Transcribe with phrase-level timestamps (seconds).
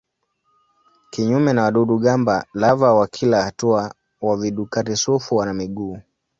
[1.11, 5.99] Kinyume na wadudu-gamba lava wa kila hatua wa vidukari-sufu wana miguu.